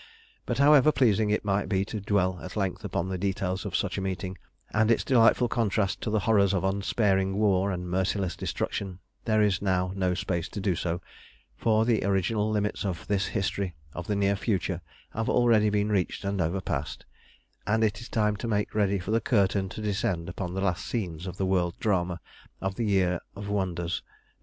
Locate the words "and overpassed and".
16.25-17.83